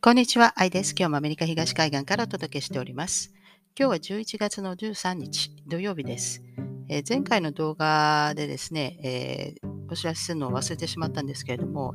[0.00, 0.94] こんにちは、アイです。
[0.96, 3.34] 今日もアメリカ東海岸からお届けしております。
[3.76, 6.40] 今日は11月の13日土曜日です。
[6.88, 11.94] えー、前回の動画でですね、えー、お知らせするのを忘れてしまったんですけれども、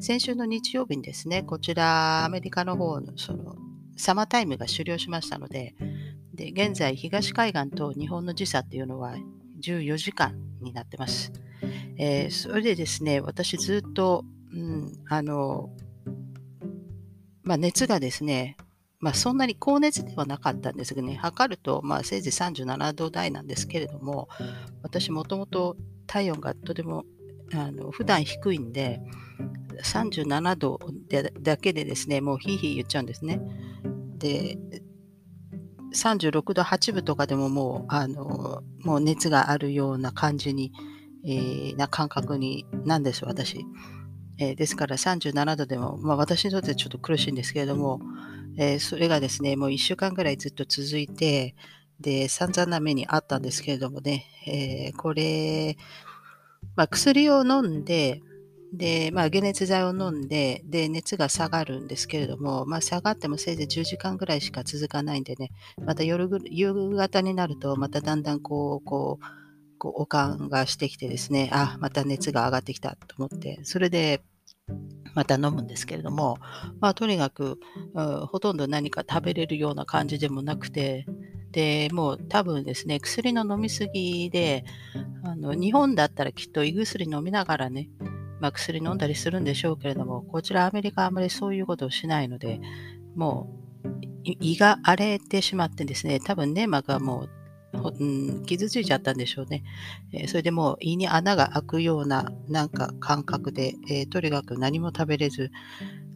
[0.00, 3.56] 先週の日曜日にですね、こちらアメリカの方のその
[3.96, 5.74] サマータイムが終了しましたので、
[6.34, 9.16] で現在東海岸と日本の時差っていうのは
[9.62, 11.32] 14時間になってます。
[11.96, 15.70] えー、それでですね、私ずっと、うん、あの、
[17.44, 18.56] まあ、熱がですね、
[19.00, 24.28] まあ、そんなに高熱ではなかったんですがね、測ると、まあ、せいぜい37度台なんですけれども、
[24.82, 25.76] 私もともと
[26.06, 27.04] 体温がとても
[27.52, 29.00] あの普段低いんで、
[29.82, 33.40] 37度でだけでですね、もうヒーヒー言っちゃうんですね。
[34.16, 34.58] で、
[35.94, 40.72] 36度8分とかでももう、あの、もう熱があるような感じに、
[41.24, 43.64] えー、な感覚になんです、私。
[44.38, 48.00] えー、ですから37度でも、まあ、私にとってちょっと苦しいんですけれども、
[48.56, 51.54] えー、それがですね、もう1週間ぐらいずっと続いて、
[52.00, 55.76] で、散々な目にあったんですけれどもね、えー、これ、
[56.76, 58.20] まあ、薬を飲んで、
[58.72, 65.50] で、まあ、解熱剤を飲んで、で、熱が下がるんですけれども、まあ、下がってもせいぜい10時間ぐらいしか続かないんでね、
[65.84, 69.43] また夜、夕方になると、まただんだんこう、こう、
[69.84, 74.22] こう、おかんがしてきてですね、あ、また熱が上がってきたと思って、それで、
[75.12, 76.38] また飲むんですけれども、
[76.80, 77.58] まあ、とにかく、
[77.92, 81.04] うん、ほとんど何か食べれるような感じでもなくて、
[81.52, 84.64] で、もう多分ですね、薬の飲みすぎで、
[85.22, 87.90] あの日本だったらきっと胃薬飲みながらね、
[88.40, 92.58] まあ、薬飲んだりするんでしょうけれども、こちらアメリカはあまりそういうことをしないので、
[93.14, 93.50] も
[93.84, 97.43] う胃が荒れてしまってですね、多分粘膜がもう
[97.98, 99.62] うん、傷ついちゃったんでしょうね。
[100.12, 105.50] えー、それでもう胃に穴が開くようななんか感覚で、えー、とにかく何も食べれず、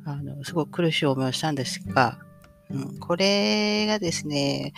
[0.04, 2.18] あのすごく苦しい思いをしたんですが、
[2.70, 4.72] うん、これがですね、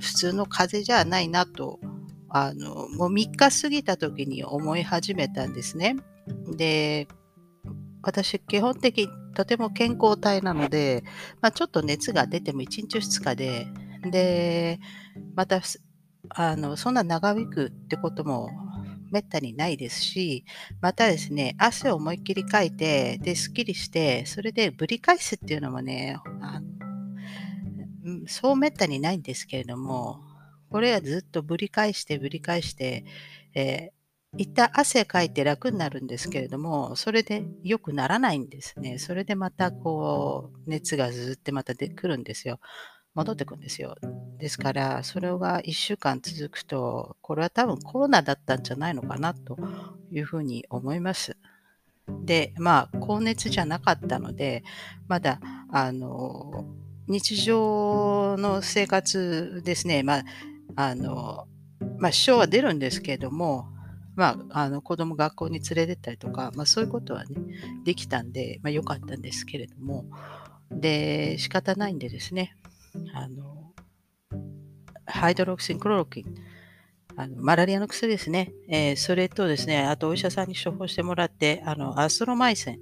[0.00, 1.80] 普通の風邪じゃないなと、
[2.28, 5.96] あのもう3日過ぎた時に思い始めたんですね。
[6.56, 7.08] で、
[8.02, 11.02] 私、基本的にとても健康体なので、
[11.40, 13.66] まあ、ちょっと熱が出ても1日2日で、
[14.10, 14.80] で、
[15.34, 15.60] また
[16.30, 18.50] あの、そんな長引くってことも
[19.10, 20.44] めったにないですし、
[20.80, 30.20] またですね、汗を思いっきりかいて、で、すっきりして、それでぶり返すっていうのもね、あのそうめったにないんですけれども、
[30.70, 33.04] これはずっとぶり返してぶり返して、
[33.54, 38.98] えー、一旦汗かいて楽になるんですけれども、それで良くならないんですね。
[38.98, 42.60] それでまたこう、熱がずってまた出くるんですよ。
[43.16, 43.96] 戻ってくるんですよ。
[44.38, 49.56] ですから、それが1週間続くと、これは多分コロナだったんじゃないのかなと
[50.12, 51.36] いうふうに思います。
[52.24, 54.62] で、まあ、高熱じゃなかったので、
[55.08, 55.40] まだ、
[55.72, 56.66] あの、
[57.08, 60.24] 日常の生活ですね、まあ、
[60.76, 61.48] あの、
[61.98, 63.66] まあ、支障は出るんですけれども、
[64.14, 67.36] まあ、あの子供学校に連れてったりとか、まあ、そういうことはね、
[67.84, 70.04] できたんで、まあ、良かったんですけれども、
[70.70, 72.56] で、仕方ないんでですね、
[73.14, 73.72] あの、
[75.06, 76.24] ハイドロキシンクロロキン、
[77.16, 82.80] あのマラリアの薬ですね、えー、それとですね、あとお医者さんに処方してもらって、あのアストロマイセン、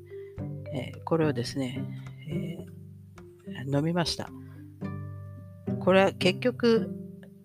[0.75, 1.85] えー、これをですね、
[2.29, 4.31] えー、飲みました。
[5.81, 6.91] これは結局、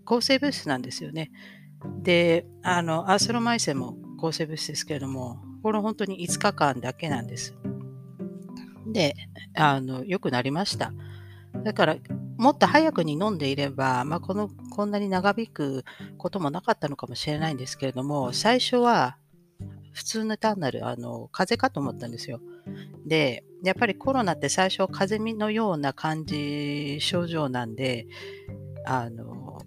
[0.05, 1.29] 抗生物質なんですよね。
[2.01, 7.55] で、あの、アストロマイセンも抗生物質ですけれども、これ本当に5日間だけなんです。
[8.87, 9.13] で、
[9.55, 10.93] あの、良くなりました。
[11.63, 11.97] だから、
[12.39, 15.83] もっと早くに飲んでいれば、まあ、このこんなに長引く
[16.17, 19.17] こともなかったのかもしれないんですけれども、最初は
[19.91, 22.39] 普通の単なるあの風邪かと思ったんですよ。
[23.05, 28.07] で、やっぱりコロナって最初風邪のような感じ、症状なんで、
[28.85, 29.61] あの、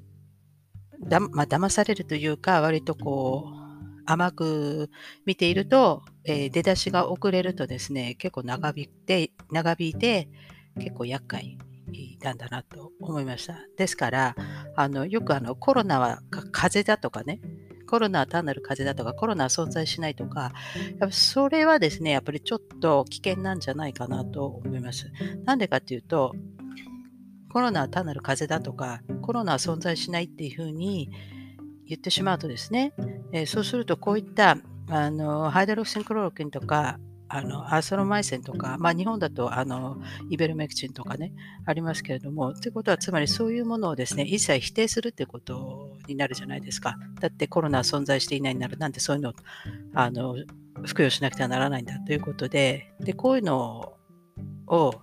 [1.07, 4.89] だまあ、騙されるというか、割とこう、甘く
[5.27, 10.31] 見ていると、えー、出だしが遅れるとですね、結構長引いて、長引いて、
[10.79, 11.59] 結構厄介
[12.21, 13.57] たんだなと思いました。
[13.77, 14.37] ですから、
[14.77, 16.23] あのよくあのコロナは
[16.53, 17.41] 風邪だとかね、
[17.87, 20.53] コロナは単なる風邪だとか、コロナは存在しないとか、
[20.99, 25.11] やっぱそれはですね、やっぱりちょっと危険なんじゃないかなと思います。
[25.45, 26.33] なんでかっていうと、
[27.53, 31.11] コロナは単なる風邪だとか、コロナは存在しないっていうふうに
[31.87, 32.95] 言ってしまうとですね、
[33.33, 34.57] えー、そうするとこういった
[34.89, 36.99] あのハイドロキシンクロロキンとか
[37.35, 39.97] あのアーソロマイセンとか、まあ、日本だとあの
[40.29, 41.33] イベルメクチンとかね
[41.65, 49.33] ありますけれどもということはつまりそういうものをですね一切否定するってことになるじゃないですかだってコロナは存在していないならなんでそういうのを
[49.95, 50.37] あの
[50.85, 53.95] 服用しなくてはならないんだということででこういうの
[54.67, 54.95] を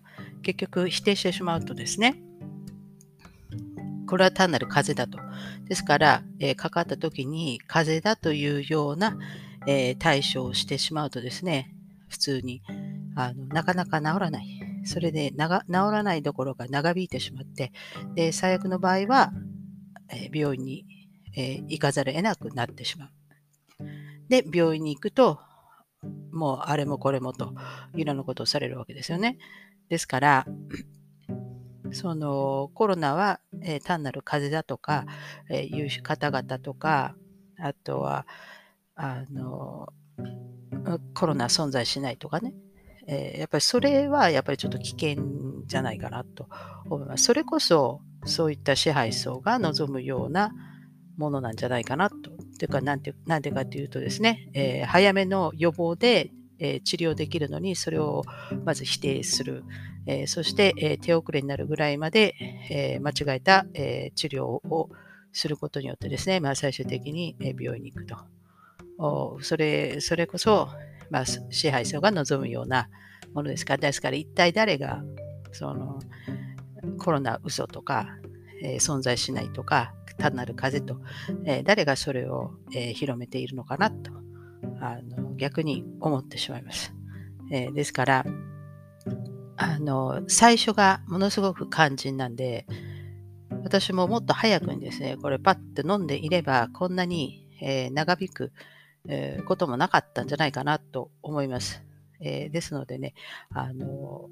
[0.42, 2.22] 結局否定してしまうとですね、
[4.08, 5.20] これは単なる風邪だと。
[5.68, 9.18] ですから、えー、かかった時に風邪だというような、
[9.68, 11.76] えー、対処をしてしまうとですね、
[12.10, 12.62] 普通に
[13.16, 14.60] あのなかなか治らない。
[14.86, 15.38] それで治
[15.70, 17.72] らないどころか長引いてしまって、
[18.16, 19.32] で最悪の場合は、
[20.12, 20.86] え、病院に、
[21.36, 23.10] え、行かざるを得なくなってしまう。
[24.30, 25.40] で、病院に行くと、
[26.32, 27.54] もうあれもこれもと
[27.96, 29.38] いろんなことをされるわけですよね。
[29.90, 30.46] ですから、
[31.92, 35.06] そのコロナは、えー、単なる風邪だとか、
[35.50, 37.16] えー、いう方々とか、
[37.58, 38.28] あとは、
[38.96, 39.88] あの、
[41.14, 42.54] コロナ存在しないとかね、
[43.08, 45.24] えー、やっぱりそれはやっぱりちょっと危険
[45.66, 46.48] じゃないかなと
[46.90, 47.24] 思います。
[47.26, 50.52] それこそそういった支配層が望むような
[51.18, 52.16] ものなんじゃないかなと。
[52.60, 58.24] というか、なんてなんでかというとですね、えー、早めの予防で、えー、治療できるのにそれを
[58.66, 59.64] まず否定する。
[60.06, 62.34] え、そして、え手遅れになるぐらいまで、
[62.72, 64.90] え間違えた、え治療を
[65.34, 68.18] することによってですね、まあ、最終的に、病院に行くと。
[69.42, 70.70] それそれこそ、
[71.10, 72.90] まあ、支配層が望むような
[73.34, 73.76] ものですか？
[73.76, 75.02] ら、ですから一体誰が
[75.52, 76.00] その
[76.98, 78.08] コロナ嘘とか、
[78.62, 81.06] えー、存在しないとか、単なる風邪と、
[81.46, 84.12] えー、誰がそれを、えー、広めているのかなと
[84.82, 86.94] あの逆に思ってしまいます。
[87.52, 88.26] えですから、
[89.56, 92.68] あの最初がものすごく肝心なんで、
[93.64, 98.52] 私ももっと早くにですね、これパッと飲んでいれば、こんなに、え長引く、
[99.08, 101.84] えー、こともなかったんじゃないかなと思います。
[102.20, 103.14] えー、ですのでね、
[103.54, 104.30] あの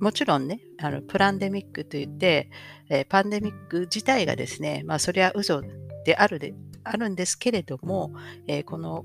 [0.00, 2.50] もちろんね、あのプランデミックといって、
[2.88, 5.62] えー、パンデミック自体がですね、まあ、それは嘘
[6.04, 6.54] であるで
[6.84, 8.12] あるんですけれども、
[8.46, 9.04] えこの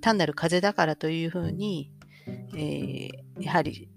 [0.00, 1.92] 単なる風邪だからというふうに、
[2.56, 3.90] えやはり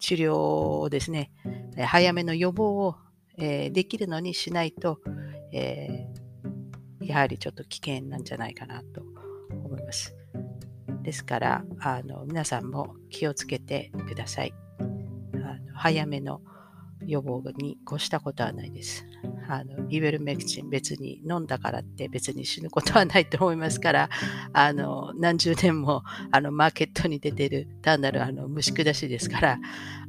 [0.00, 1.30] 治療をですね、
[1.78, 2.96] 早めの予防を、
[3.38, 4.98] えできるのにしないと、
[5.52, 6.08] え
[7.06, 9.02] やはりちょっと危険なんじゃないかなと
[9.50, 10.14] 思います。
[11.02, 14.54] ですから、あの皆さんも気をつけてください。
[14.78, 16.40] あの早めの
[17.06, 19.06] 予防に越したことはないです。
[19.48, 24.08] あのイベルメクチン別に飲んだからって別に死ぬことはないと思いますから
[24.52, 29.58] あの何十年もあのマーケットに出てる単なるあの虫下しですから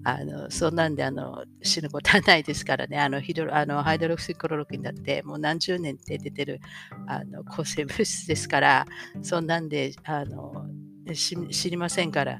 [0.03, 2.99] あのそんなんであの死ぬことはないですからね。
[2.99, 6.61] あのヒドあのハイドロクシクロロキンだってもう何十年って出てる
[7.07, 8.85] あの抗生物質ですから
[9.21, 10.67] そんなんであの
[11.13, 12.39] 知りませんから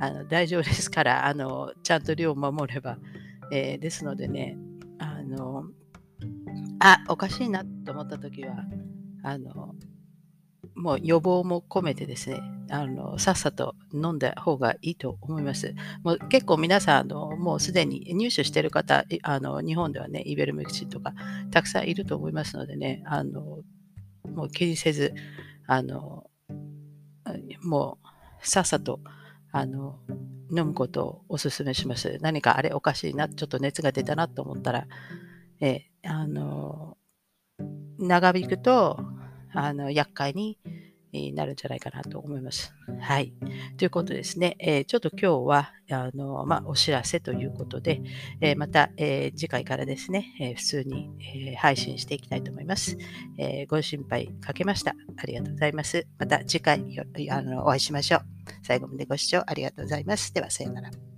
[0.00, 2.98] あの大丈夫ですからあのちゃんと量を守れば、
[3.50, 4.56] えー、ですのでね
[4.98, 5.64] あの
[6.84, 8.56] あ、おかしいなと思った時は、
[9.22, 9.74] あの、
[10.74, 12.40] もう予防も込めてですね、
[12.70, 15.74] あのさっさと飲んだ方がいいと思います。
[16.02, 21.14] もう結構皆さんあの、もうすでに入手している方あの、日本ではね、イベルメクチンとか
[21.50, 23.60] たくさんいると思いますのでね、あの
[24.34, 25.14] もう気にせず、
[25.66, 26.24] あの
[27.62, 27.98] も
[28.42, 29.00] うさっさと
[29.52, 29.98] あの
[30.50, 32.18] 飲むことをお勧めします。
[32.22, 34.86] 何かあれおかしいな、ちょっと熱が出たなと思ったら、
[35.62, 36.98] えあの、
[37.98, 38.98] 長引くと、
[39.54, 40.58] あの、厄介に
[41.34, 42.74] なるんじゃないかなと思います。
[43.00, 43.32] はい。
[43.76, 44.56] ということですね。
[44.58, 48.02] えー、ちょっと今日は、あの、まあ、お知らせということで、
[48.40, 51.10] えー、また、えー、次回からですね、え普通に、
[51.50, 52.96] え配信していきたいと思います、
[53.38, 54.96] えご心配かけました。
[55.16, 56.08] ありがとうございます。
[56.18, 56.82] また次回
[57.30, 58.22] あのお会いしましょう。
[58.62, 60.34] 最後までご視聴ありがとうございます。
[60.34, 61.11] では、さようなら。